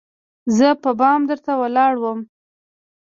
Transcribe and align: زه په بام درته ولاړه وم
زه 0.57 0.67
په 0.83 0.91
بام 0.99 1.21
درته 1.29 1.51
ولاړه 1.61 1.97
وم 2.01 2.19